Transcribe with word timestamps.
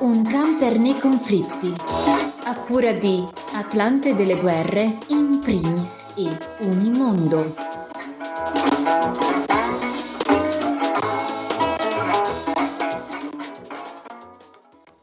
Un 0.00 0.22
camper 0.22 0.78
nei 0.78 0.98
conflitti. 0.98 1.72
A 2.44 2.56
cura 2.60 2.92
di 2.92 3.22
Atlante 3.52 4.16
delle 4.16 4.36
guerre 4.36 4.98
in 5.08 5.38
primis 5.40 6.14
e 6.16 6.28
Unimondo. 6.60 7.54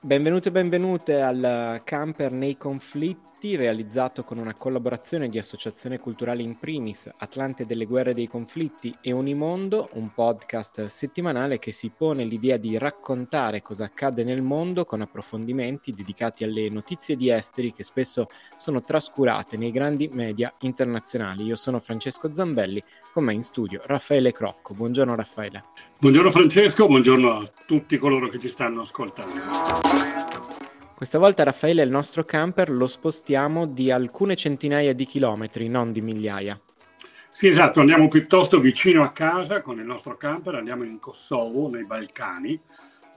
Benvenuti 0.02 0.48
e 0.48 0.52
benvenute 0.52 1.22
al 1.22 1.82
Camper 1.84 2.32
nei 2.32 2.58
conflitti 2.58 3.29
realizzato 3.42 4.24
con 4.24 4.38
una 4.38 4.54
collaborazione 4.54 5.30
di 5.30 5.38
Associazione 5.38 5.98
Culturale 5.98 6.42
in 6.42 6.58
Primis, 6.60 7.10
Atlante 7.18 7.66
delle 7.66 7.86
Guerre 7.86 8.14
dei 8.14 8.28
Conflitti 8.28 8.94
e 9.02 9.14
Unimondo, 9.14 9.90
un 9.94 10.14
podcast 10.14 10.86
settimanale 10.86 11.58
che 11.58 11.72
si 11.72 11.90
pone 11.96 12.26
l'idea 12.26 12.58
di 12.58 12.78
raccontare 12.78 13.62
cosa 13.62 13.86
accade 13.86 14.24
nel 14.24 14.42
mondo 14.42 14.84
con 14.84 15.02
approfondimenti 15.02 15.94
dedicati 15.94 16.44
alle 16.44 16.70
notizie 16.70 17.16
di 17.16 17.30
esteri 17.30 17.72
che 17.72 17.84
spesso 17.84 18.28
sono 18.58 18.84
trascurate 18.84 19.56
nei 19.58 19.72
grandi 19.72 20.10
media 20.12 20.54
internazionali. 20.60 21.44
Io 21.46 21.56
sono 21.56 21.80
Francesco 21.80 22.34
Zambelli, 22.34 22.84
con 23.14 23.24
me 23.24 23.34
in 23.34 23.42
studio 23.42 23.82
Raffaele 23.86 24.34
Crocco. 24.34 24.74
Buongiorno 24.74 25.16
Raffaele. 25.16 25.64
Buongiorno 25.98 26.32
Francesco, 26.32 26.88
buongiorno 26.88 27.32
a 27.32 27.52
tutti 27.66 27.98
coloro 27.98 28.28
che 28.28 28.40
ci 28.40 28.50
stanno 28.50 28.82
ascoltando. 28.82 30.09
Questa 31.00 31.18
volta 31.18 31.44
Raffaele 31.44 31.82
il 31.82 31.90
nostro 31.90 32.26
camper 32.26 32.70
lo 32.70 32.86
spostiamo 32.86 33.66
di 33.66 33.90
alcune 33.90 34.36
centinaia 34.36 34.94
di 34.94 35.06
chilometri, 35.06 35.70
non 35.70 35.94
di 35.94 36.02
migliaia. 36.02 36.60
Sì, 37.32 37.48
esatto, 37.48 37.80
andiamo 37.80 38.10
piuttosto 38.10 38.60
vicino 38.60 39.02
a 39.02 39.14
casa 39.14 39.62
con 39.62 39.80
il 39.80 39.86
nostro 39.86 40.18
camper, 40.18 40.56
andiamo 40.56 40.84
in 40.84 41.00
Kosovo, 41.00 41.70
nei 41.70 41.86
Balcani, 41.86 42.60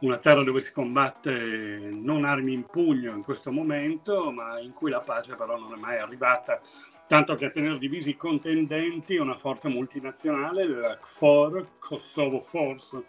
una 0.03 0.19
terra 0.19 0.45
dove 0.45 0.61
si 0.61 0.70
combatte 0.70 1.91
non 1.91 2.25
armi 2.25 2.53
in 2.53 2.67
pugno 2.67 3.17
in 3.17 3.25
questo 3.25 3.51
momento, 3.51 4.31
ma 4.31 4.61
in 4.61 4.73
cui 4.73 4.89
la 4.89 5.01
pace 5.01 5.35
però 5.35 5.59
non 5.59 5.75
è 5.77 5.81
mai 5.81 5.98
arrivata 5.98 6.61
tanto 7.09 7.35
che 7.35 7.47
a 7.47 7.51
tenere 7.51 7.79
divisi 7.79 8.11
i 8.11 8.17
contendenti 8.17 9.17
una 9.17 9.35
forza 9.35 9.69
multinazionale, 9.69 10.69
la 10.69 10.95
KFOR, 10.95 11.79
Kosovo 11.81 12.39
Force, 12.39 13.03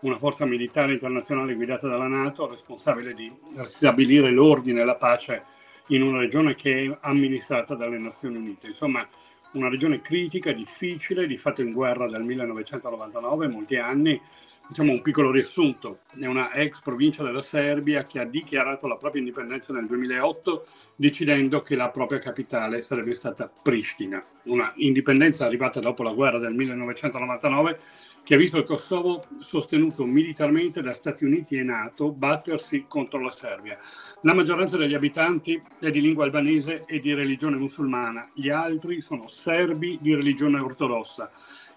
una 0.00 0.18
forza 0.18 0.44
militare 0.44 0.92
internazionale 0.92 1.54
guidata 1.54 1.88
dalla 1.88 2.06
Nato, 2.06 2.48
responsabile 2.48 3.14
di 3.14 3.32
ristabilire 3.56 4.30
l'ordine 4.30 4.82
e 4.82 4.84
la 4.84 4.96
pace 4.96 5.44
in 5.88 6.02
una 6.02 6.18
regione 6.18 6.54
che 6.54 6.84
è 6.84 6.98
amministrata 7.00 7.74
dalle 7.74 7.98
Nazioni 7.98 8.36
Unite. 8.36 8.68
Insomma, 8.68 9.06
una 9.52 9.68
regione 9.68 10.00
critica, 10.00 10.52
difficile, 10.52 11.26
di 11.26 11.36
fatto 11.36 11.62
in 11.62 11.72
guerra 11.72 12.08
dal 12.08 12.24
1999, 12.24 13.48
molti 13.48 13.76
anni, 13.76 14.20
diciamo 14.68 14.92
un 14.92 15.02
piccolo 15.02 15.30
riassunto, 15.30 16.00
è 16.18 16.26
una 16.26 16.52
ex 16.52 16.80
provincia 16.80 17.22
della 17.22 17.42
Serbia 17.42 18.02
che 18.02 18.18
ha 18.18 18.24
dichiarato 18.24 18.86
la 18.86 18.96
propria 18.96 19.20
indipendenza 19.20 19.72
nel 19.72 19.86
2008 19.86 20.66
decidendo 20.96 21.62
che 21.62 21.76
la 21.76 21.90
propria 21.90 22.18
capitale 22.18 22.82
sarebbe 22.82 23.14
stata 23.14 23.50
Pristina, 23.62 24.22
una 24.44 24.72
indipendenza 24.76 25.44
arrivata 25.44 25.78
dopo 25.78 26.02
la 26.02 26.12
guerra 26.12 26.38
del 26.38 26.54
1999 26.54 27.78
che 28.24 28.34
ha 28.34 28.38
visto 28.38 28.58
il 28.58 28.64
Kosovo 28.64 29.22
sostenuto 29.38 30.04
militarmente 30.04 30.80
da 30.80 30.92
Stati 30.92 31.24
Uniti 31.24 31.56
e 31.56 31.62
Nato 31.62 32.10
battersi 32.10 32.86
contro 32.88 33.20
la 33.20 33.30
Serbia. 33.30 33.78
La 34.22 34.34
maggioranza 34.34 34.76
degli 34.76 34.94
abitanti 34.94 35.62
è 35.78 35.90
di 35.92 36.00
lingua 36.00 36.24
albanese 36.24 36.82
e 36.86 36.98
di 36.98 37.14
religione 37.14 37.56
musulmana, 37.56 38.28
gli 38.34 38.48
altri 38.48 39.00
sono 39.00 39.28
serbi 39.28 39.98
di 40.00 40.12
religione 40.12 40.58
ortodossa. 40.58 41.30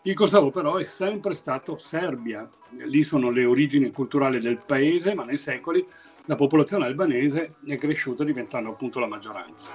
Il 0.03 0.13
Kosovo 0.13 0.49
però 0.49 0.77
è 0.77 0.85
sempre 0.85 1.35
stato 1.35 1.77
Serbia, 1.77 2.47
lì 2.85 3.03
sono 3.03 3.31
le 3.31 3.43
origini 3.43 3.91
culturali 3.91 4.39
del 4.39 4.61
paese, 4.65 5.13
ma 5.13 5.25
nei 5.25 5.35
secoli 5.35 5.85
la 6.25 6.35
popolazione 6.35 6.85
albanese 6.85 7.55
è 7.65 7.75
cresciuta 7.75 8.23
diventando 8.23 8.69
appunto 8.69 8.99
la 8.99 9.07
maggioranza. 9.07 9.71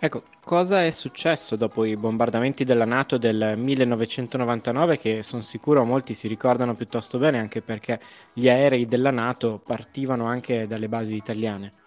Ecco, 0.00 0.24
cosa 0.42 0.84
è 0.84 0.90
successo 0.90 1.54
dopo 1.54 1.84
i 1.84 1.96
bombardamenti 1.96 2.64
della 2.64 2.84
Nato 2.84 3.18
del 3.18 3.54
1999 3.56 4.98
che 4.98 5.22
sono 5.22 5.42
sicuro 5.42 5.84
molti 5.84 6.14
si 6.14 6.26
ricordano 6.26 6.74
piuttosto 6.74 7.18
bene 7.18 7.38
anche 7.38 7.62
perché 7.62 8.00
gli 8.32 8.48
aerei 8.48 8.86
della 8.86 9.12
Nato 9.12 9.60
partivano 9.64 10.26
anche 10.26 10.66
dalle 10.66 10.88
basi 10.88 11.14
italiane? 11.14 11.81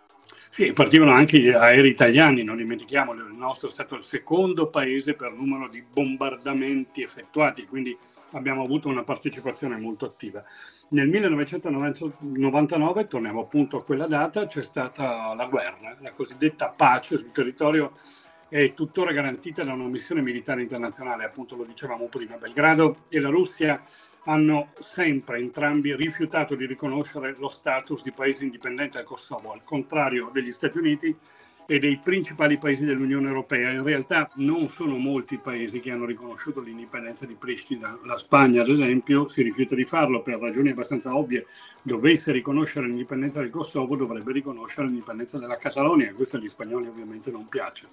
Sì, 0.56 0.72
partivano 0.72 1.12
anche 1.12 1.38
gli 1.38 1.50
aerei 1.50 1.90
italiani, 1.90 2.42
non 2.42 2.56
dimentichiamolo, 2.56 3.28
il 3.28 3.34
nostro 3.34 3.68
è 3.68 3.72
stato 3.72 3.96
il 3.96 4.06
secondo 4.06 4.70
paese 4.70 5.14
per 5.14 5.34
numero 5.34 5.68
di 5.68 5.84
bombardamenti 5.84 7.02
effettuati, 7.04 7.66
quindi 7.66 7.94
abbiamo 8.32 8.64
avuto 8.64 8.88
una 8.88 9.04
partecipazione 9.04 9.76
molto 9.76 10.06
attiva. 10.06 10.42
Nel 10.92 11.10
1999, 11.10 13.08
torniamo 13.08 13.42
appunto 13.42 13.76
a 13.76 13.84
quella 13.84 14.08
data, 14.08 14.48
c'è 14.48 14.64
stata 14.64 15.34
la 15.34 15.46
guerra, 15.48 15.98
la 16.00 16.12
cosiddetta 16.12 16.70
pace 16.70 17.18
sul 17.18 17.34
territorio 17.34 17.92
è 18.48 18.74
tuttora 18.74 19.12
garantita 19.12 19.66
da 19.66 19.74
una 19.74 19.88
missione 19.88 20.22
militare 20.22 20.62
internazionale, 20.62 21.26
appunto 21.26 21.58
lo 21.58 21.66
dicevamo 21.66 22.08
prima, 22.08 22.38
Belgrado 22.38 23.08
e 23.10 23.20
la 23.20 23.28
Russia 23.28 23.84
hanno 24.26 24.70
sempre 24.80 25.40
entrambi 25.40 25.96
rifiutato 25.96 26.56
di 26.56 26.66
riconoscere 26.66 27.36
lo 27.38 27.50
status 27.50 28.04
di 28.04 28.12
paese 28.12 28.44
indipendente 28.44 28.98
al 28.98 29.04
Kosovo, 29.04 29.52
al 29.52 29.64
contrario 29.64 30.30
degli 30.32 30.52
Stati 30.52 30.78
Uniti 30.78 31.16
e 31.68 31.80
dei 31.80 32.00
principali 32.04 32.58
paesi 32.58 32.86
dell'Unione 32.86 33.28
Europea. 33.28 33.72
In 33.72 33.84
realtà 33.84 34.30
non 34.36 34.70
sono 34.70 34.98
molti 34.98 35.36
i 35.36 35.40
paesi 35.40 35.80
che 35.80 35.92
hanno 35.92 36.06
riconosciuto 36.06 36.62
l'indipendenza 36.62 37.26
di 37.26 37.36
Pristina. 37.36 37.98
La 38.04 38.18
Spagna, 38.18 38.62
ad 38.62 38.70
esempio, 38.70 39.28
si 39.28 39.42
rifiuta 39.42 39.76
di 39.76 39.86
farlo 39.86 40.22
per 40.22 40.40
ragioni 40.40 40.70
abbastanza 40.70 41.16
ovvie. 41.16 41.48
Dovesse 41.82 42.32
riconoscere 42.32 42.88
l'indipendenza 42.88 43.40
del 43.40 43.50
Kosovo, 43.50 43.96
dovrebbe 43.96 44.32
riconoscere 44.32 44.88
l'indipendenza 44.88 45.40
della 45.40 45.58
Catalogna, 45.58 46.14
questo 46.14 46.38
agli 46.38 46.50
spagnoli 46.50 46.88
ovviamente 46.88 47.32
non 47.32 47.48
piace. 47.48 47.88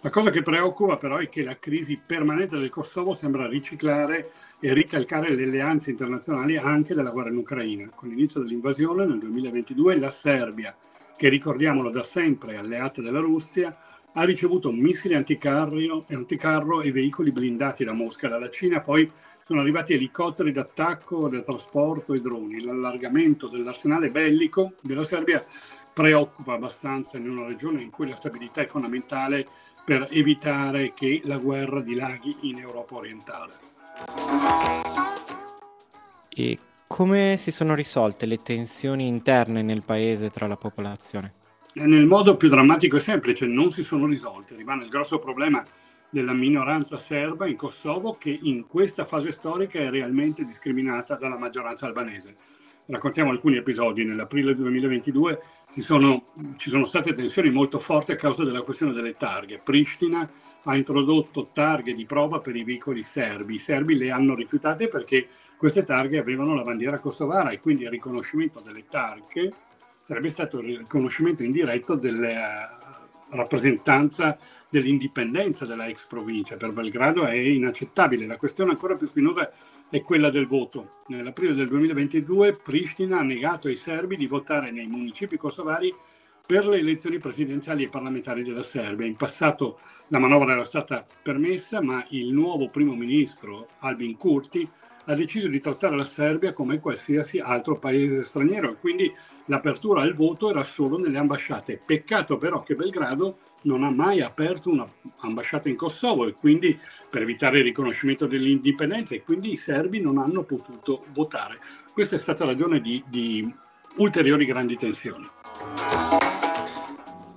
La 0.00 0.10
cosa 0.10 0.30
che 0.30 0.42
preoccupa 0.42 0.96
però 0.96 1.18
è 1.18 1.28
che 1.28 1.44
la 1.44 1.58
crisi 1.58 2.00
permanente 2.04 2.58
del 2.58 2.70
Kosovo 2.70 3.14
sembra 3.14 3.46
riciclare 3.46 4.32
e 4.58 4.72
ricalcare 4.74 5.32
le 5.34 5.44
alleanze 5.44 5.90
internazionali 5.90 6.56
anche 6.56 6.94
della 6.94 7.10
guerra 7.10 7.30
in 7.30 7.36
Ucraina. 7.36 7.88
Con 7.94 8.08
l'inizio 8.08 8.40
dell'invasione 8.40 9.06
nel 9.06 9.18
2022 9.18 9.98
la 9.98 10.10
Serbia, 10.10 10.76
che 11.16 11.28
ricordiamolo 11.28 11.90
da 11.90 12.02
sempre 12.02 12.56
alleata 12.56 13.00
della 13.00 13.20
Russia, 13.20 13.76
ha 14.14 14.24
ricevuto 14.24 14.70
missili 14.70 15.14
anticarro, 15.14 16.04
anticarro 16.10 16.82
e 16.82 16.92
veicoli 16.92 17.32
blindati 17.32 17.84
da 17.84 17.94
Mosca. 17.94 18.28
Dalla 18.28 18.50
Cina 18.50 18.80
poi 18.80 19.10
sono 19.42 19.60
arrivati 19.60 19.94
elicotteri 19.94 20.52
d'attacco, 20.52 21.28
da 21.28 21.40
trasporto 21.40 22.12
e 22.12 22.20
droni. 22.20 22.62
L'allargamento 22.62 23.48
dell'arsenale 23.48 24.10
bellico 24.10 24.74
della 24.82 25.04
Serbia 25.04 25.44
preoccupa 25.92 26.54
abbastanza 26.54 27.18
in 27.18 27.28
una 27.28 27.46
regione 27.46 27.82
in 27.82 27.90
cui 27.90 28.08
la 28.08 28.14
stabilità 28.14 28.62
è 28.62 28.66
fondamentale 28.66 29.46
per 29.84 30.08
evitare 30.10 30.92
che 30.94 31.20
la 31.24 31.38
guerra 31.38 31.80
dilaghi 31.80 32.36
in 32.42 32.58
Europa 32.58 32.96
orientale. 32.96 33.52
E 36.28 36.58
come 36.92 37.38
si 37.38 37.50
sono 37.50 37.74
risolte 37.74 38.26
le 38.26 38.36
tensioni 38.36 39.06
interne 39.06 39.62
nel 39.62 39.82
paese 39.82 40.28
tra 40.28 40.46
la 40.46 40.58
popolazione? 40.58 41.32
Nel 41.72 42.04
modo 42.04 42.36
più 42.36 42.50
drammatico 42.50 42.98
e 42.98 43.00
semplice, 43.00 43.46
non 43.46 43.72
si 43.72 43.82
sono 43.82 44.04
risolte. 44.04 44.54
Rimane 44.54 44.84
il 44.84 44.90
grosso 44.90 45.18
problema 45.18 45.64
della 46.10 46.34
minoranza 46.34 46.98
serba 46.98 47.46
in 47.46 47.56
Kosovo 47.56 48.12
che 48.12 48.38
in 48.42 48.66
questa 48.66 49.06
fase 49.06 49.32
storica 49.32 49.78
è 49.78 49.88
realmente 49.88 50.44
discriminata 50.44 51.16
dalla 51.16 51.38
maggioranza 51.38 51.86
albanese 51.86 52.36
raccontiamo 52.86 53.30
alcuni 53.30 53.56
episodi. 53.56 54.04
Nell'aprile 54.04 54.54
2022 54.54 55.40
sono, 55.78 56.26
ci 56.56 56.70
sono 56.70 56.84
state 56.84 57.14
tensioni 57.14 57.50
molto 57.50 57.78
forti 57.78 58.12
a 58.12 58.16
causa 58.16 58.44
della 58.44 58.62
questione 58.62 58.92
delle 58.92 59.16
targhe. 59.16 59.58
Pristina 59.58 60.28
ha 60.64 60.76
introdotto 60.76 61.50
targhe 61.52 61.94
di 61.94 62.04
prova 62.04 62.40
per 62.40 62.56
i 62.56 62.64
veicoli 62.64 63.02
serbi. 63.02 63.54
I 63.54 63.58
serbi 63.58 63.96
le 63.96 64.10
hanno 64.10 64.34
rifiutate 64.34 64.88
perché 64.88 65.28
queste 65.56 65.84
targhe 65.84 66.18
avevano 66.18 66.54
la 66.54 66.62
bandiera 66.62 66.98
kosovara 66.98 67.50
e 67.50 67.60
quindi 67.60 67.84
il 67.84 67.90
riconoscimento 67.90 68.60
delle 68.60 68.84
targhe 68.88 69.52
sarebbe 70.02 70.30
stato 70.30 70.58
il 70.58 70.78
riconoscimento 70.78 71.42
indiretto 71.42 71.94
della 71.94 72.78
rappresentanza 73.32 74.38
dell'indipendenza 74.68 75.66
della 75.66 75.86
ex 75.86 76.06
provincia. 76.06 76.56
Per 76.56 76.72
Belgrado 76.72 77.26
è 77.26 77.34
inaccettabile. 77.34 78.26
La 78.26 78.36
questione 78.36 78.70
ancora 78.70 78.96
più 78.96 79.06
spinosa 79.06 79.52
è 79.90 80.00
quella 80.02 80.30
del 80.30 80.46
voto. 80.46 81.00
Nell'aprile 81.08 81.54
del 81.54 81.68
2022 81.68 82.54
Pristina 82.54 83.18
ha 83.18 83.22
negato 83.22 83.68
ai 83.68 83.76
serbi 83.76 84.16
di 84.16 84.26
votare 84.26 84.70
nei 84.70 84.86
municipi 84.86 85.36
kosovari 85.36 85.94
per 86.44 86.66
le 86.66 86.78
elezioni 86.78 87.18
presidenziali 87.18 87.84
e 87.84 87.88
parlamentari 87.88 88.42
della 88.42 88.62
Serbia. 88.62 89.06
In 89.06 89.16
passato 89.16 89.78
la 90.08 90.18
manovra 90.18 90.52
era 90.52 90.64
stata 90.64 91.06
permessa, 91.22 91.80
ma 91.80 92.04
il 92.10 92.32
nuovo 92.32 92.68
primo 92.68 92.94
ministro 92.94 93.68
Albin 93.80 94.16
Kurti 94.16 94.68
ha 95.04 95.14
deciso 95.14 95.48
di 95.48 95.60
trattare 95.60 95.96
la 95.96 96.04
Serbia 96.04 96.52
come 96.52 96.78
qualsiasi 96.78 97.38
altro 97.38 97.78
paese 97.78 98.22
straniero 98.22 98.70
e 98.70 98.76
quindi 98.78 99.12
l'apertura 99.46 100.02
al 100.02 100.14
voto 100.14 100.50
era 100.50 100.62
solo 100.62 100.98
nelle 100.98 101.18
ambasciate. 101.18 101.80
Peccato 101.84 102.36
però 102.36 102.62
che 102.62 102.74
Belgrado 102.74 103.38
non 103.62 103.82
ha 103.82 103.90
mai 103.90 104.20
aperto 104.20 104.70
un'ambasciata 104.70 105.68
in 105.68 105.76
Kosovo 105.76 106.26
e 106.26 106.34
quindi 106.34 106.78
per 107.10 107.22
evitare 107.22 107.58
il 107.58 107.64
riconoscimento 107.64 108.26
dell'indipendenza 108.26 109.14
e 109.14 109.22
quindi 109.22 109.52
i 109.52 109.56
serbi 109.56 110.00
non 110.00 110.18
hanno 110.18 110.42
potuto 110.42 111.04
votare. 111.12 111.58
Questa 111.92 112.16
è 112.16 112.18
stata 112.18 112.44
ragione 112.44 112.80
di, 112.80 113.02
di 113.08 113.52
ulteriori 113.96 114.44
grandi 114.44 114.76
tensioni. 114.76 115.28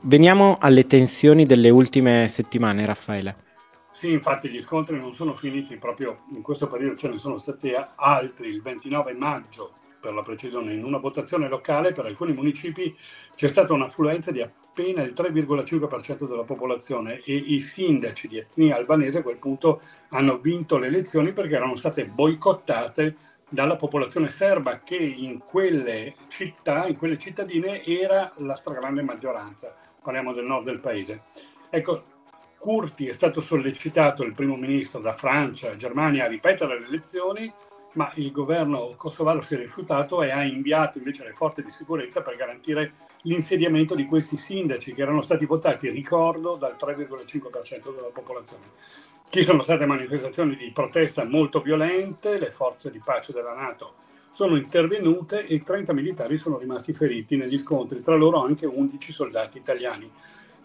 Veniamo 0.04 0.56
alle 0.60 0.86
tensioni 0.86 1.48
delle 1.48 1.72
ultime 1.72 2.28
settimane, 2.28 2.86
Raffaele. 2.86 3.45
Sì, 3.96 4.12
infatti 4.12 4.50
gli 4.50 4.62
scontri 4.62 5.00
non 5.00 5.14
sono 5.14 5.34
finiti 5.36 5.78
proprio 5.78 6.24
in 6.34 6.42
questo 6.42 6.68
periodo, 6.68 6.98
ce 6.98 7.08
ne 7.08 7.18
sono 7.18 7.38
stati 7.38 7.74
altri 7.96 8.50
il 8.50 8.62
29 8.62 9.14
maggio 9.14 9.76
per 10.02 10.14
la 10.14 10.22
precisione, 10.22 10.74
in 10.74 10.84
una 10.84 10.98
votazione 10.98 11.48
locale 11.48 11.94
per 11.94 12.06
alcuni 12.06 12.34
municipi 12.34 12.94
c'è 13.34 13.48
stata 13.48 13.72
un'affluenza 13.72 14.32
di 14.32 14.42
appena 14.42 15.02
il 15.02 15.14
3,5% 15.16 16.28
della 16.28 16.44
popolazione 16.44 17.20
e 17.20 17.36
i 17.36 17.62
sindaci 17.62 18.28
di 18.28 18.38
etnia 18.38 18.76
albanese 18.76 19.20
a 19.20 19.24
quel 19.24 19.38
punto 19.38 19.80
hanno 20.10 20.40
vinto 20.40 20.78
le 20.78 20.88
elezioni 20.88 21.32
perché 21.32 21.56
erano 21.56 21.78
state 21.78 22.06
boicottate 22.06 23.16
dalla 23.48 23.78
popolazione 23.78 24.28
serba 24.28 24.80
che 24.80 24.98
in 24.98 25.38
quelle 25.38 26.16
città, 26.28 26.86
in 26.86 26.98
quelle 26.98 27.18
cittadine 27.18 27.82
era 27.86 28.30
la 28.40 28.56
stragrande 28.56 29.02
maggioranza. 29.04 29.74
Parliamo 30.04 30.34
del 30.34 30.44
nord 30.44 30.66
del 30.66 30.82
paese. 30.82 31.24
Ecco, 31.70 32.04
Curti 32.66 33.08
è 33.08 33.14
stato 33.14 33.42
sollecitato, 33.42 34.24
il 34.24 34.34
primo 34.34 34.56
ministro, 34.56 35.00
da 35.00 35.14
Francia 35.14 35.70
e 35.70 35.78
Germania 35.78 36.26
a 36.26 36.28
ripetere 36.28 36.80
le 36.80 36.88
elezioni 36.88 37.54
ma 37.94 38.12
il 38.16 38.32
governo 38.32 38.96
kosovaro 38.98 39.40
si 39.40 39.54
è 39.54 39.58
rifiutato 39.58 40.24
e 40.24 40.32
ha 40.32 40.44
inviato 40.44 40.98
invece 40.98 41.24
le 41.26 41.34
forze 41.34 41.62
di 41.62 41.70
sicurezza 41.70 42.24
per 42.24 42.36
garantire 42.36 42.94
l'insediamento 43.22 43.94
di 43.94 44.06
questi 44.06 44.36
sindaci 44.36 44.96
che 44.96 45.04
erano 45.04 45.22
stati 45.22 45.46
votati, 45.46 45.92
ricordo, 45.92 46.56
dal 46.56 46.76
3,5% 46.76 47.94
della 47.94 48.10
popolazione. 48.12 48.66
Ci 49.30 49.44
sono 49.44 49.62
state 49.62 49.86
manifestazioni 49.86 50.56
di 50.56 50.72
protesta 50.72 51.24
molto 51.24 51.62
violente, 51.62 52.40
le 52.40 52.50
forze 52.50 52.90
di 52.90 53.00
pace 53.00 53.32
della 53.32 53.54
Nato 53.54 53.94
sono 54.32 54.58
intervenute 54.58 55.46
e 55.46 55.62
30 55.62 55.94
militari 55.94 56.40
sono 56.40 56.58
rimasti 56.58 56.94
feriti 56.94 57.38
negli 57.38 57.60
scontri, 57.60 58.02
tra 58.02 58.16
loro 58.16 58.42
anche 58.42 58.66
11 58.66 59.14
soldati 59.14 59.60
italiani. 59.60 60.12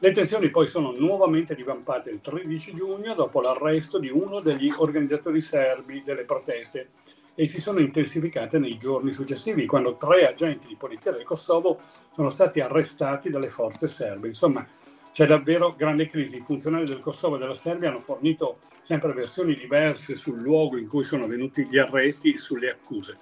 Le 0.02 0.12
tensioni 0.12 0.48
poi 0.48 0.66
sono 0.66 0.92
nuovamente 0.92 1.54
divampate 1.54 2.08
il 2.08 2.22
13 2.22 2.72
giugno 2.72 3.12
dopo 3.12 3.42
l'arresto 3.42 3.98
di 3.98 4.08
uno 4.08 4.40
degli 4.40 4.72
organizzatori 4.74 5.42
serbi 5.42 6.02
delle 6.02 6.24
proteste 6.24 6.88
e 7.34 7.44
si 7.44 7.60
sono 7.60 7.80
intensificate 7.80 8.58
nei 8.58 8.78
giorni 8.78 9.12
successivi, 9.12 9.66
quando 9.66 9.96
tre 9.96 10.26
agenti 10.26 10.66
di 10.66 10.76
polizia 10.76 11.12
del 11.12 11.24
Kosovo 11.24 11.78
sono 12.12 12.30
stati 12.30 12.60
arrestati 12.60 13.28
dalle 13.28 13.50
forze 13.50 13.88
serbe. 13.88 14.28
Insomma, 14.28 14.66
c'è 15.12 15.26
davvero 15.26 15.74
grande 15.76 16.06
crisi. 16.06 16.38
I 16.38 16.44
funzionari 16.44 16.86
del 16.86 17.00
Kosovo 17.00 17.36
e 17.36 17.38
della 17.38 17.52
Serbia 17.52 17.90
hanno 17.90 18.00
fornito 18.00 18.56
sempre 18.80 19.12
versioni 19.12 19.54
diverse 19.54 20.16
sul 20.16 20.38
luogo 20.38 20.78
in 20.78 20.88
cui 20.88 21.04
sono 21.04 21.26
venuti 21.26 21.66
gli 21.66 21.76
arresti 21.76 22.32
e 22.32 22.38
sulle 22.38 22.70
accuse. 22.70 23.18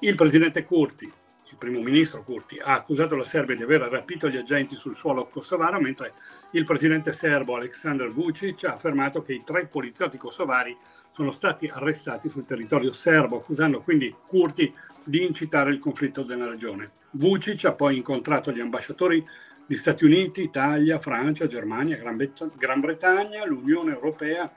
Il 0.00 0.16
presidente 0.16 0.64
Curti, 0.64 1.12
primo 1.58 1.80
ministro 1.80 2.22
Curti, 2.22 2.58
ha 2.58 2.74
accusato 2.74 3.16
la 3.16 3.24
Serbia 3.24 3.56
di 3.56 3.64
aver 3.64 3.82
rapito 3.82 4.28
gli 4.28 4.36
agenti 4.36 4.76
sul 4.76 4.96
suolo 4.96 5.26
kosovaro, 5.26 5.80
mentre 5.80 6.14
il 6.52 6.64
presidente 6.64 7.12
serbo 7.12 7.56
Aleksandar 7.56 8.08
Vucic 8.08 8.64
ha 8.64 8.72
affermato 8.72 9.22
che 9.22 9.34
i 9.34 9.44
tre 9.44 9.66
poliziotti 9.66 10.16
kosovari 10.16 10.74
sono 11.10 11.30
stati 11.32 11.66
arrestati 11.66 12.28
sul 12.28 12.46
territorio 12.46 12.92
serbo, 12.92 13.38
accusando 13.38 13.80
quindi 13.80 14.14
Curti 14.26 14.72
di 15.04 15.24
incitare 15.24 15.72
il 15.72 15.80
conflitto 15.80 16.24
nella 16.24 16.48
regione. 16.48 16.92
Vucic 17.10 17.64
ha 17.64 17.72
poi 17.72 17.96
incontrato 17.96 18.52
gli 18.52 18.60
ambasciatori 18.60 19.26
di 19.66 19.76
Stati 19.76 20.04
Uniti, 20.04 20.42
Italia, 20.42 20.98
Francia, 20.98 21.46
Germania, 21.46 21.98
Gran, 21.98 22.80
Bretagna, 22.80 23.44
l'Unione 23.44 23.92
Europea 23.92 24.50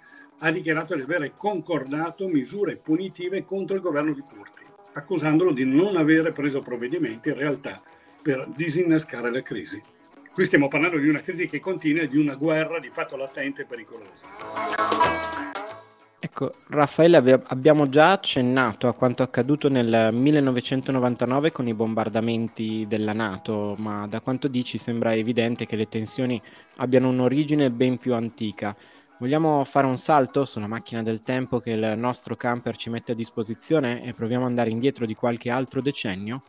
ha 0.43 0.51
dichiarato 0.51 0.95
di 0.95 1.01
aver 1.01 1.33
concordato 1.33 2.27
misure 2.27 2.77
punitive 2.77 3.43
contro 3.43 3.75
il 3.75 3.81
governo 3.81 4.13
di 4.13 4.21
Curti 4.21 4.70
accusandolo 4.93 5.51
di 5.53 5.65
non 5.65 5.95
avere 5.97 6.31
preso 6.31 6.61
provvedimenti 6.61 7.29
in 7.29 7.35
realtà 7.35 7.81
per 8.21 8.47
disinnescare 8.55 9.31
la 9.31 9.41
crisi. 9.41 9.81
Qui 10.33 10.45
stiamo 10.45 10.67
parlando 10.67 10.97
di 10.97 11.09
una 11.09 11.19
crisi 11.19 11.49
che 11.49 11.59
continua 11.59 12.03
e 12.03 12.07
di 12.07 12.17
una 12.17 12.35
guerra 12.35 12.79
di 12.79 12.89
fatto 12.89 13.17
latente 13.17 13.63
e 13.63 13.65
pericolosa. 13.65 15.21
Ecco, 16.23 16.53
Raffaele, 16.69 17.41
abbiamo 17.47 17.89
già 17.89 18.11
accennato 18.11 18.87
a 18.87 18.93
quanto 18.93 19.23
accaduto 19.23 19.69
nel 19.69 20.09
1999 20.13 21.51
con 21.51 21.67
i 21.67 21.73
bombardamenti 21.73 22.85
della 22.87 23.11
Nato, 23.11 23.75
ma 23.79 24.07
da 24.07 24.21
quanto 24.21 24.47
dici 24.47 24.77
sembra 24.77 25.13
evidente 25.13 25.65
che 25.65 25.75
le 25.75 25.89
tensioni 25.89 26.41
abbiano 26.77 27.09
un'origine 27.09 27.69
ben 27.71 27.97
più 27.97 28.13
antica. 28.13 28.73
Vogliamo 29.21 29.63
fare 29.65 29.85
un 29.85 29.99
salto 29.99 30.45
sulla 30.45 30.65
macchina 30.65 31.03
del 31.03 31.21
tempo 31.21 31.59
che 31.59 31.69
il 31.73 31.93
nostro 31.95 32.35
camper 32.35 32.75
ci 32.75 32.89
mette 32.89 33.11
a 33.11 33.15
disposizione 33.15 34.03
e 34.03 34.13
proviamo 34.13 34.45
ad 34.45 34.49
andare 34.49 34.71
indietro 34.71 35.05
di 35.05 35.13
qualche 35.13 35.51
altro 35.51 35.79
decennio? 35.79 36.41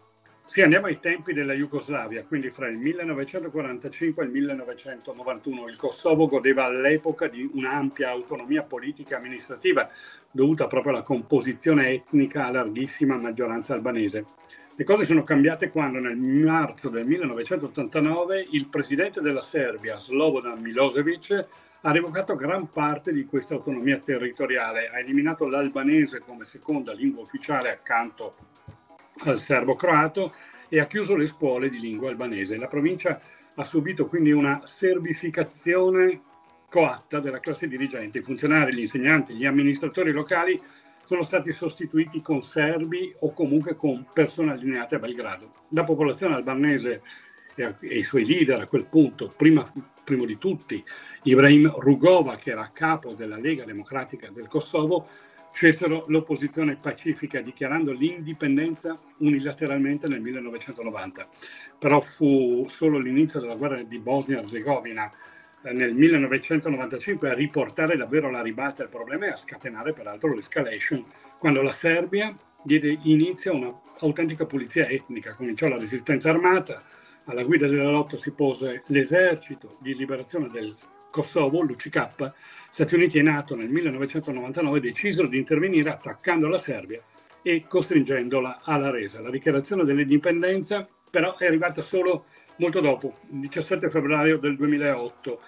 Sì, 0.47 0.63
andiamo 0.63 0.87
ai 0.87 0.99
tempi 0.99 1.35
della 1.35 1.53
Jugoslavia, 1.53 2.25
quindi 2.25 2.49
fra 2.49 2.69
il 2.69 2.79
1945 2.79 4.23
e 4.23 4.27
il 4.27 4.33
1991. 4.33 5.69
Il 5.69 5.77
Kosovo 5.77 6.27
godeva 6.27 6.65
all'epoca 6.65 7.29
di 7.29 7.47
un'ampia 7.53 8.09
autonomia 8.09 8.63
politica 8.63 9.17
e 9.17 9.19
amministrativa 9.19 9.91
dovuta 10.31 10.67
proprio 10.67 10.95
alla 10.95 11.03
composizione 11.03 11.91
etnica 11.91 12.47
a 12.47 12.53
larghissima 12.53 13.19
maggioranza 13.19 13.75
albanese. 13.75 14.25
Le 14.75 14.85
cose 14.85 15.05
sono 15.05 15.21
cambiate 15.21 15.69
quando 15.69 15.99
nel 15.99 16.17
marzo 16.17 16.89
del 16.89 17.05
1989 17.05 18.47
il 18.53 18.69
presidente 18.69 19.21
della 19.21 19.43
Serbia, 19.43 19.99
Slobodan 19.99 20.59
Milosevic, 20.59 21.71
ha 21.85 21.91
revocato 21.91 22.37
gran 22.37 22.69
parte 22.69 23.13
di 23.13 23.25
questa 23.25 23.55
autonomia 23.55 23.99
territoriale, 23.99 24.89
ha 24.89 24.99
eliminato 25.01 25.49
l'albanese 25.49 26.21
come 26.21 26.45
seconda 26.45 26.93
lingua 26.93 27.23
ufficiale 27.23 27.71
accanto 27.71 28.35
al 29.25 29.41
serbo-croato 29.41 30.35
e 30.69 30.79
ha 30.79 30.87
chiuso 30.87 31.17
le 31.17 31.27
scuole 31.27 31.69
di 31.69 31.81
lingua 31.81 32.09
albanese. 32.09 32.57
La 32.57 32.69
provincia 32.69 33.21
ha 33.55 33.65
subito 33.65 34.07
quindi 34.07 34.31
una 34.31 34.61
serbificazione 34.65 36.23
coatta 36.69 37.21
della 37.21 37.41
classe 37.41 37.67
dirigente. 37.67 38.19
I 38.19 38.23
funzionari, 38.23 38.75
gli 38.75 38.81
insegnanti, 38.81 39.35
gli 39.35 39.45
amministratori 39.45 40.13
locali 40.13 40.61
sono 41.05 41.25
stati 41.25 41.53
sostituiti 41.53 42.23
con 42.23 42.43
serbi 42.43 43.13
o 43.21 43.35
comunque 43.35 43.75
con 43.77 44.07
persone 44.15 44.53
allineate 44.53 44.95
a 44.95 44.99
Belgrado. 44.99 45.51
La 45.71 45.85
popolazione 45.85 46.37
albanese 46.37 47.03
e, 47.55 47.75
i 47.81 48.03
suoi 48.03 48.25
leader 48.25 48.61
a 48.61 48.67
quel 48.67 48.87
punto, 48.87 49.33
prima, 49.37 49.71
primo 50.05 50.25
di 50.25 50.39
tutti 50.39 50.83
Ibrahim 51.25 51.73
Rugova, 51.79 52.37
che 52.37 52.51
era 52.51 52.71
capo 52.73 53.13
della 53.13 53.39
Lega 53.39 53.65
Democratica 53.65 54.31
del 54.31 54.49
Kosovo, 54.49 55.07
scelsero 55.53 56.05
l'opposizione 56.09 56.77
pacifica 56.77 57.41
dichiarando 57.41 57.93
l'indipendenza 57.93 58.99
unilateralmente 59.19 60.09
nel 60.09 60.21
1990. 60.21 61.29
Però 61.79 62.01
fu 62.01 62.67
solo 62.69 62.99
l'inizio 62.99 63.41
della 63.41 63.55
guerra 63.55 63.83
di 63.83 63.99
Bosnia-Herzegovina 63.99 65.11
eh, 65.63 65.73
nel 65.73 65.95
1995 65.95 67.31
a 67.31 67.35
riportare 67.35 67.97
davvero 67.97 68.31
la 68.31 68.43
ribalta 68.43 68.83
al 68.83 68.89
problema 68.89 69.27
e 69.27 69.31
a 69.31 69.37
scatenare 69.37 69.93
peraltro 69.93 70.35
l'escalation, 70.35 71.05
quando 71.39 71.63
la 71.63 71.73
Serbia 71.73 72.35
diede 72.63 72.99
inizio 73.03 73.53
a 73.53 73.57
un'autentica 73.57 74.47
pulizia 74.47 74.89
etnica, 74.89 75.35
cominciò 75.35 75.69
la 75.69 75.79
resistenza 75.79 76.31
armata, 76.31 76.83
alla 77.25 77.43
guida 77.45 77.67
della 77.67 77.91
lotta 77.91 78.19
si 78.19 78.33
pose 78.33 78.83
l'esercito 78.87 79.77
di 79.81 79.95
liberazione 79.95 80.49
del 80.49 80.75
Kosovo, 81.11 81.61
l'UCK, 81.61 82.33
Stati 82.71 82.95
Uniti 82.95 83.19
e 83.19 83.23
NATO 83.23 83.55
nel 83.55 83.69
1999 83.69 84.81
decisero 84.81 85.29
di 85.29 85.37
intervenire 85.37 85.91
attaccando 85.91 86.49
la 86.49 86.59
Serbia 86.59 87.03
e 87.43 87.65
costringendola 87.69 88.61
alla 88.63 88.91
resa. 88.91 89.21
La 89.21 89.31
dichiarazione 89.31 89.85
dell'indipendenza 89.85 90.89
però 91.11 91.37
è 91.37 91.47
arrivata 91.47 91.83
solo 91.83 92.25
molto 92.57 92.81
dopo, 92.81 93.19
il 93.31 93.41
17 93.41 93.91
febbraio 93.91 94.39
del 94.39 94.57
2008 94.57 95.41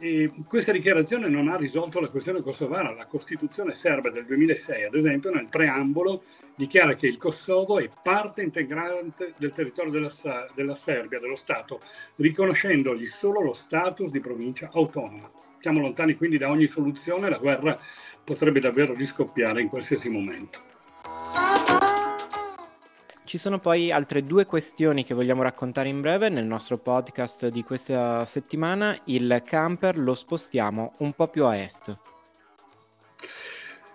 e 0.00 0.32
questa 0.48 0.72
dichiarazione 0.72 1.28
non 1.28 1.48
ha 1.48 1.56
risolto 1.56 2.00
la 2.00 2.08
questione 2.08 2.40
kosovara. 2.40 2.94
La 2.94 3.04
Costituzione 3.04 3.74
serba 3.74 4.08
del 4.08 4.24
2006, 4.24 4.84
ad 4.84 4.94
esempio, 4.94 5.30
nel 5.30 5.48
preambolo 5.48 6.22
dichiara 6.56 6.94
che 6.94 7.06
il 7.06 7.18
Kosovo 7.18 7.78
è 7.78 7.88
parte 8.02 8.40
integrante 8.42 9.34
del 9.36 9.52
territorio 9.52 9.92
della, 9.92 10.10
della 10.54 10.74
Serbia, 10.74 11.20
dello 11.20 11.36
Stato, 11.36 11.80
riconoscendogli 12.16 13.06
solo 13.06 13.42
lo 13.42 13.52
status 13.52 14.10
di 14.10 14.20
provincia 14.20 14.70
autonoma. 14.72 15.30
Siamo 15.60 15.80
lontani 15.80 16.14
quindi 16.14 16.38
da 16.38 16.48
ogni 16.48 16.66
soluzione, 16.66 17.28
la 17.28 17.38
guerra 17.38 17.78
potrebbe 18.24 18.60
davvero 18.60 18.94
riscoppiare 18.94 19.60
in 19.60 19.68
qualsiasi 19.68 20.08
momento. 20.08 21.39
Ci 23.30 23.38
sono 23.38 23.60
poi 23.60 23.92
altre 23.92 24.24
due 24.24 24.44
questioni 24.44 25.04
che 25.04 25.14
vogliamo 25.14 25.44
raccontare 25.44 25.88
in 25.88 26.00
breve 26.00 26.28
nel 26.30 26.46
nostro 26.46 26.78
podcast 26.78 27.46
di 27.46 27.62
questa 27.62 28.24
settimana. 28.24 28.98
Il 29.04 29.44
camper 29.46 29.96
lo 30.00 30.14
spostiamo 30.14 30.94
un 30.98 31.12
po' 31.12 31.28
più 31.28 31.44
a 31.44 31.56
est. 31.56 31.96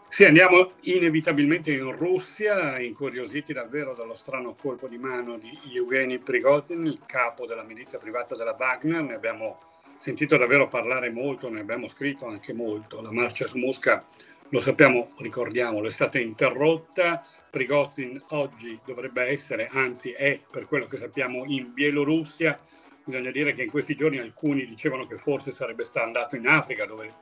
Sì, 0.07 0.23
andiamo 0.23 0.71
inevitabilmente 0.83 1.73
in 1.73 1.91
Russia, 1.97 2.79
incuriositi 2.79 3.51
davvero 3.51 3.93
dallo 3.93 4.15
strano 4.15 4.55
colpo 4.55 4.87
di 4.87 4.97
mano 4.97 5.37
di 5.37 5.51
Evgeny 5.75 6.17
Prigozhin, 6.19 6.85
il 6.85 7.01
capo 7.05 7.45
della 7.45 7.63
milizia 7.63 7.99
privata 7.99 8.37
della 8.37 8.55
Wagner. 8.57 9.01
Ne 9.01 9.15
abbiamo 9.15 9.59
sentito 9.97 10.37
davvero 10.37 10.69
parlare 10.69 11.09
molto, 11.09 11.49
ne 11.49 11.59
abbiamo 11.59 11.89
scritto 11.89 12.25
anche 12.25 12.53
molto. 12.53 13.01
La 13.01 13.11
marcia 13.11 13.47
su 13.47 13.57
Mosca, 13.57 14.01
lo 14.47 14.61
sappiamo, 14.61 15.09
ricordiamolo, 15.17 15.89
è 15.89 15.91
stata 15.91 16.19
interrotta. 16.19 17.21
Prigozhin 17.55 18.21
oggi 18.31 18.77
dovrebbe 18.85 19.23
essere, 19.23 19.69
anzi 19.71 20.11
è 20.11 20.41
per 20.51 20.67
quello 20.67 20.87
che 20.87 20.97
sappiamo, 20.97 21.45
in 21.45 21.71
Bielorussia. 21.71 22.59
Bisogna 23.05 23.31
dire 23.31 23.53
che 23.53 23.63
in 23.63 23.69
questi 23.69 23.95
giorni 23.95 24.17
alcuni 24.17 24.67
dicevano 24.67 25.07
che 25.07 25.17
forse 25.17 25.53
sarebbe 25.53 25.85
stato 25.85 26.05
andato 26.05 26.35
in 26.35 26.49
Africa, 26.49 26.85
dove 26.85 27.13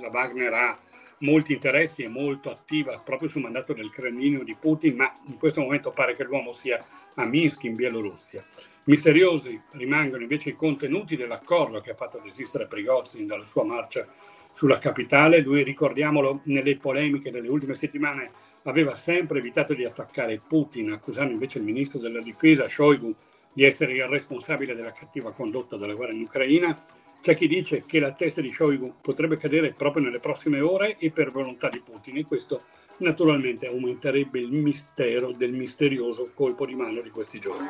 la 0.00 0.08
Wagner 0.08 0.52
ha 0.54 0.78
molti 1.18 1.54
interessi 1.54 2.04
e 2.04 2.08
molto 2.08 2.52
attiva 2.52 2.98
proprio 2.98 3.28
sul 3.28 3.42
mandato 3.42 3.72
del 3.72 3.90
Cremlino 3.90 4.44
di 4.44 4.54
Putin, 4.54 4.94
ma 4.94 5.12
in 5.26 5.36
questo 5.38 5.60
momento 5.60 5.90
pare 5.90 6.14
che 6.14 6.22
l'uomo 6.22 6.52
sia 6.52 6.78
a 7.16 7.24
Minsk 7.24 7.64
in 7.64 7.74
Bielorussia. 7.74 8.44
Misteriosi 8.84 9.60
rimangono 9.72 10.22
invece 10.22 10.50
i 10.50 10.54
contenuti 10.54 11.16
dell'accordo 11.16 11.80
che 11.80 11.90
ha 11.90 11.96
fatto 11.96 12.20
desistere 12.22 12.68
Prigozhin 12.68 13.26
dalla 13.26 13.46
sua 13.46 13.64
marcia 13.64 14.06
sulla 14.52 14.78
capitale. 14.78 15.40
Lui, 15.40 15.62
ricordiamolo, 15.62 16.40
nelle 16.44 16.76
polemiche 16.76 17.30
delle 17.30 17.48
ultime 17.48 17.74
settimane 17.74 18.30
aveva 18.64 18.94
sempre 18.94 19.38
evitato 19.38 19.74
di 19.74 19.84
attaccare 19.84 20.40
Putin, 20.46 20.92
accusando 20.92 21.32
invece 21.32 21.58
il 21.58 21.64
ministro 21.64 21.98
della 21.98 22.20
difesa 22.20 22.68
Shoigu 22.68 23.14
di 23.52 23.64
essere 23.64 23.92
il 23.94 24.06
responsabile 24.06 24.74
della 24.74 24.92
cattiva 24.92 25.32
condotta 25.32 25.76
della 25.76 25.94
guerra 25.94 26.12
in 26.12 26.22
Ucraina 26.22 26.76
c'è 27.22 27.36
chi 27.36 27.46
dice 27.46 27.84
che 27.84 28.00
la 28.00 28.12
testa 28.12 28.40
di 28.40 28.50
Shoigu 28.50 28.94
potrebbe 29.02 29.36
cadere 29.36 29.72
proprio 29.72 30.02
nelle 30.02 30.20
prossime 30.20 30.60
ore 30.60 30.96
e 30.96 31.10
per 31.10 31.30
volontà 31.30 31.68
di 31.68 31.80
Putin 31.80 32.16
e 32.16 32.24
questo 32.24 32.62
naturalmente 32.98 33.66
aumenterebbe 33.66 34.38
il 34.38 34.58
mistero 34.58 35.32
del 35.32 35.52
misterioso 35.52 36.30
colpo 36.34 36.64
di 36.64 36.74
mano 36.74 37.02
di 37.02 37.10
questi 37.10 37.38
giorni. 37.38 37.66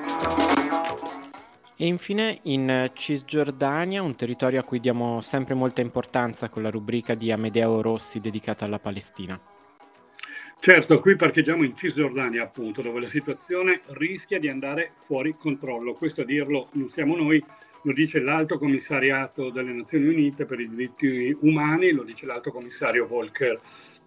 E 1.82 1.86
infine 1.86 2.40
in 2.42 2.90
Cisgiordania, 2.92 4.02
un 4.02 4.14
territorio 4.14 4.60
a 4.60 4.62
cui 4.62 4.80
diamo 4.80 5.22
sempre 5.22 5.54
molta 5.54 5.80
importanza 5.80 6.50
con 6.50 6.62
la 6.62 6.68
rubrica 6.68 7.14
di 7.14 7.32
Amedeo 7.32 7.80
Rossi 7.80 8.20
dedicata 8.20 8.66
alla 8.66 8.78
Palestina. 8.78 9.40
Certo, 10.58 11.00
qui 11.00 11.16
parcheggiamo 11.16 11.64
in 11.64 11.74
Cisgiordania 11.74 12.42
appunto, 12.42 12.82
dove 12.82 13.00
la 13.00 13.06
situazione 13.06 13.80
rischia 13.92 14.38
di 14.38 14.50
andare 14.50 14.92
fuori 14.98 15.34
controllo. 15.38 15.94
Questo 15.94 16.20
a 16.20 16.24
dirlo 16.26 16.68
non 16.72 16.90
siamo 16.90 17.16
noi, 17.16 17.42
lo 17.84 17.92
dice 17.94 18.20
l'Alto 18.20 18.58
Commissariato 18.58 19.48
delle 19.48 19.72
Nazioni 19.72 20.08
Unite 20.08 20.44
per 20.44 20.60
i 20.60 20.68
diritti 20.68 21.34
umani, 21.40 21.92
lo 21.92 22.02
dice 22.02 22.26
l'Alto 22.26 22.52
Commissario 22.52 23.06
Volker 23.06 23.58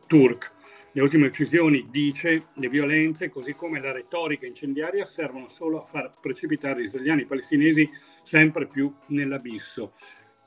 Turk. 0.05 0.51
Le 0.95 1.01
ultime 1.01 1.25
uccisioni, 1.25 1.87
dice, 1.89 2.49
le 2.53 2.69
violenze, 2.69 3.29
così 3.29 3.53
come 3.53 3.81
la 3.81 3.91
retorica 3.91 4.45
incendiaria, 4.45 5.05
servono 5.05 5.49
solo 5.49 5.81
a 5.81 5.85
far 5.87 6.11
precipitare 6.21 6.83
israeliani 6.83 7.25
palestinesi 7.25 7.89
sempre 8.21 8.67
più 8.67 8.93
nell'abisso. 9.07 9.93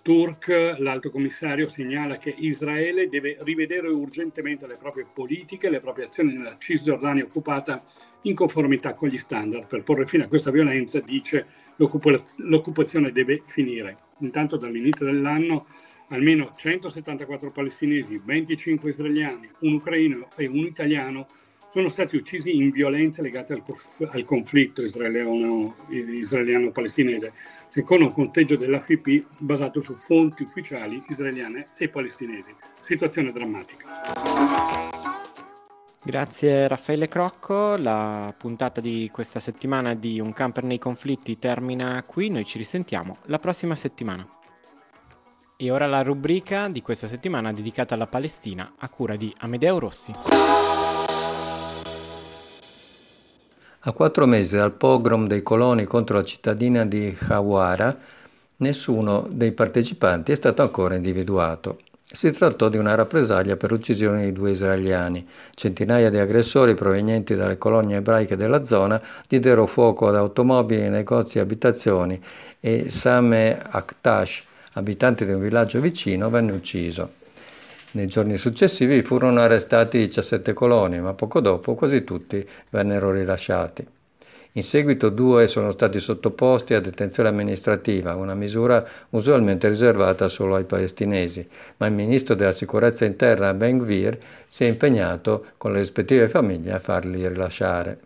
Turk, 0.02 0.76
l'alto 0.78 1.10
commissario, 1.10 1.66
segnala 1.66 2.18
che 2.18 2.32
Israele 2.38 3.08
deve 3.08 3.38
rivedere 3.40 3.88
urgentemente 3.88 4.68
le 4.68 4.76
proprie 4.76 5.04
politiche, 5.12 5.68
le 5.68 5.80
proprie 5.80 6.04
azioni 6.06 6.32
nella 6.34 6.56
Cisgiordania 6.60 7.24
occupata 7.24 7.84
in 8.22 8.36
conformità 8.36 8.94
con 8.94 9.08
gli 9.08 9.18
standard. 9.18 9.66
Per 9.66 9.82
porre 9.82 10.06
fine 10.06 10.26
a 10.26 10.28
questa 10.28 10.52
violenza, 10.52 11.00
dice, 11.00 11.48
l'occupazione 11.74 13.10
deve 13.10 13.42
finire. 13.44 13.98
Intanto 14.20 14.56
dall'inizio 14.56 15.06
dell'anno 15.06 15.66
almeno 16.08 16.52
174 16.56 17.50
palestinesi, 17.50 18.20
25 18.25 18.90
israeliani, 18.90 19.50
un 19.60 19.75
ucraino 19.75 20.28
e 20.36 20.46
un 20.46 20.58
italiano 20.58 21.26
sono 21.70 21.88
stati 21.88 22.16
uccisi 22.16 22.56
in 22.56 22.70
violenze 22.70 23.20
legate 23.20 23.52
al, 23.52 23.62
al 24.10 24.25
conflitto 24.25 24.82
israeliano, 24.82 25.75
israeliano-palestinese, 25.90 27.32
secondo 27.68 28.06
un 28.06 28.12
conteggio 28.12 28.56
dell'AFP 28.56 29.25
basato 29.38 29.82
su 29.82 29.94
fonti 29.96 30.44
ufficiali 30.44 31.02
israeliane 31.08 31.68
e 31.76 31.88
palestinesi. 31.88 32.54
Situazione 32.80 33.30
drammatica. 33.30 33.84
Grazie 36.02 36.68
Raffaele 36.68 37.08
Crocco, 37.08 37.76
la 37.76 38.32
puntata 38.38 38.80
di 38.80 39.10
questa 39.12 39.40
settimana 39.40 39.94
di 39.94 40.20
Un 40.20 40.32
camper 40.32 40.62
nei 40.62 40.78
conflitti 40.78 41.38
termina 41.38 42.02
qui, 42.04 42.30
noi 42.30 42.44
ci 42.44 42.58
risentiamo 42.58 43.18
la 43.25 43.40
prossima 43.40 43.75
settimana. 43.75 44.26
E 45.58 45.70
ora 45.70 45.86
la 45.86 46.02
rubrica 46.02 46.68
di 46.68 46.82
questa 46.82 47.06
settimana 47.06 47.50
dedicata 47.50 47.94
alla 47.94 48.06
Palestina 48.06 48.75
a 48.76 48.90
cura 48.90 49.16
di 49.16 49.34
Amedeo 49.38 49.78
Rossi. 49.78 50.12
A 53.78 53.92
quattro 53.92 54.26
mesi 54.26 54.54
dal 54.54 54.72
pogrom 54.72 55.26
dei 55.26 55.42
coloni 55.42 55.84
contro 55.84 56.18
la 56.18 56.25
cittadina 56.25 56.84
di 56.84 57.16
Hawara, 57.28 57.96
nessuno 58.56 59.26
dei 59.30 59.52
partecipanti 59.52 60.30
è 60.32 60.34
stato 60.34 60.60
ancora 60.60 60.94
individuato. 60.94 61.78
Si 62.02 62.30
trattò 62.32 62.68
di 62.68 62.76
una 62.76 62.94
rappresaglia 62.94 63.56
per 63.56 63.70
l'uccisione 63.70 64.25
di 64.25 64.32
due 64.32 64.50
israeliani. 64.50 65.26
Centinaia 65.54 66.10
di 66.10 66.18
aggressori 66.18 66.75
provenienti 66.75 67.34
dalle 67.34 67.56
colonie 67.56 67.96
ebraiche 67.96 68.36
della 68.36 68.62
zona 68.62 69.00
diedero 69.26 69.64
fuoco 69.66 70.06
ad 70.06 70.16
automobili, 70.16 70.90
negozi 70.90 71.38
e 71.38 71.40
abitazioni 71.40 72.22
e 72.60 72.90
Same 72.90 73.58
Aktash, 73.58 74.44
abitante 74.76 75.25
di 75.25 75.33
un 75.33 75.40
villaggio 75.40 75.80
vicino, 75.80 76.30
venne 76.30 76.52
ucciso. 76.52 77.25
Nei 77.92 78.06
giorni 78.06 78.37
successivi 78.37 79.00
furono 79.02 79.40
arrestati 79.40 79.99
17 79.99 80.52
coloni, 80.52 81.00
ma 81.00 81.14
poco 81.14 81.40
dopo 81.40 81.75
quasi 81.75 82.04
tutti 82.04 82.47
vennero 82.71 83.11
rilasciati. 83.11 83.87
In 84.52 84.62
seguito 84.62 85.11
due 85.11 85.49
sono 85.49 85.71
stati 85.71 86.00
sottoposti 86.00 86.75
a 86.75 86.80
detenzione 86.80 87.28
amministrativa, 87.28 88.14
una 88.14 88.35
misura 88.35 88.85
usualmente 89.11 89.68
riservata 89.68 90.28
solo 90.28 90.54
ai 90.56 90.64
palestinesi, 90.64 91.47
ma 91.78 91.87
il 91.87 91.92
ministro 91.92 92.35
della 92.35 92.52
sicurezza 92.52 93.04
interna 93.04 93.52
Ben 93.52 93.78
Gvir 93.78 94.18
si 94.47 94.64
è 94.64 94.68
impegnato 94.68 95.47
con 95.59 95.73
le 95.73 95.80
rispettive 95.80 96.28
famiglie 96.28 96.73
a 96.73 96.78
farli 96.78 97.26
rilasciare. 97.28 97.99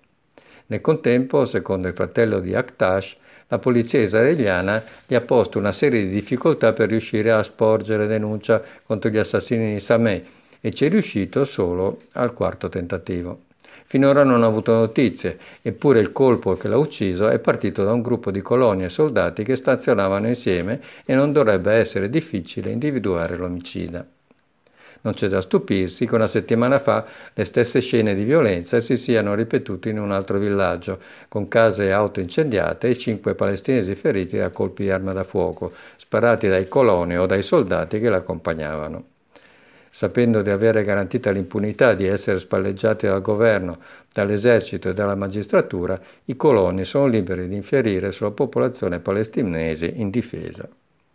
Nel 0.71 0.81
contempo, 0.81 1.45
secondo 1.47 1.89
il 1.89 1.95
fratello 1.95 2.39
di 2.39 2.55
Aktash, 2.55 3.17
la 3.49 3.59
polizia 3.59 4.01
israeliana 4.01 4.81
gli 5.05 5.17
ha 5.17 5.21
posto 5.21 5.59
una 5.59 5.73
serie 5.73 6.05
di 6.05 6.11
difficoltà 6.11 6.73
per 6.73 6.89
riuscire 6.89 7.33
a 7.33 7.43
sporgere 7.43 8.07
denuncia 8.07 8.63
contro 8.87 9.11
gli 9.11 9.17
assassini 9.17 9.73
di 9.73 9.81
Sameh 9.81 10.25
e 10.61 10.71
ci 10.71 10.85
è 10.85 10.89
riuscito 10.89 11.43
solo 11.43 12.03
al 12.13 12.33
quarto 12.35 12.69
tentativo. 12.69 13.41
Finora 13.87 14.23
non 14.23 14.45
ha 14.45 14.47
avuto 14.47 14.73
notizie, 14.73 15.37
eppure 15.61 15.99
il 15.99 16.13
colpo 16.13 16.57
che 16.57 16.69
l'ha 16.69 16.77
ucciso 16.79 17.29
è 17.29 17.41
partito 17.41 17.83
da 17.83 17.93
un 17.93 18.03
gruppo 18.03 18.31
di 18.31 18.41
colonie 18.41 18.87
e 18.87 18.91
soldati 18.91 19.43
che 19.43 19.57
stazionavano 19.57 20.29
insieme 20.29 20.81
e 21.05 21.17
non 21.17 21.33
dovrebbe 21.33 21.73
essere 21.73 22.09
difficile 22.09 22.71
individuare 22.71 23.37
l'omicida. 23.37 24.07
Non 25.03 25.15
c'è 25.15 25.29
da 25.29 25.41
stupirsi 25.41 26.07
che 26.07 26.15
una 26.15 26.27
settimana 26.27 26.79
fa 26.79 27.07
le 27.33 27.45
stesse 27.45 27.81
scene 27.81 28.13
di 28.15 28.25
violenza 28.25 28.81
si 28.81 28.97
siano 28.97 29.35
ripetute 29.35 29.89
in 29.89 29.99
un 29.99 30.11
altro 30.11 30.39
villaggio, 30.39 30.99
con 31.29 31.49
case 31.49 31.87
e 31.87 31.91
auto 31.91 32.21
incendiate 32.21 32.89
e 32.89 32.97
cinque 32.97 33.35
palestinesi 33.35 33.95
feriti 33.95 34.37
da 34.37 34.51
colpi 34.51 34.83
di 34.83 34.91
arma 34.91 35.15
da 35.15 35.25
fuoco, 35.25 35.73
sparati 35.97 36.49
dai 36.49 36.69
coloni 36.69 37.17
o 37.17 37.25
dai 37.25 37.43
soldati 37.43 37.99
che 37.99 38.11
l'accompagnavano. 38.11 39.05
Sapendo 39.89 40.43
di 40.43 40.51
avere 40.51 40.85
garantita 40.85 41.31
l'impunità 41.31 41.95
di 41.95 42.07
essere 42.07 42.39
spalleggiati 42.39 43.07
dal 43.07 43.23
governo, 43.23 43.79
dall'esercito 44.13 44.91
e 44.91 44.95
dalla 44.95 45.17
magistratura, 45.17 45.99
i 46.27 46.37
coloni 46.37 46.85
sono 46.85 47.07
liberi 47.07 47.49
di 47.49 47.57
infierire 47.57 48.13
sulla 48.13 48.31
popolazione 48.31 49.01
palestinese 49.01 49.87
indifesa. 49.87 50.69